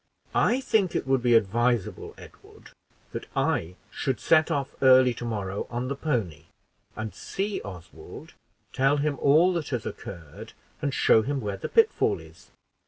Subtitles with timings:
[0.33, 2.71] "I think it would be advisable, Edward,
[3.11, 6.45] that I should set off early to morrow on the pony,
[6.95, 8.33] and see Oswald,
[8.73, 12.49] tell him all that has occurred, and show him where the pitfall is."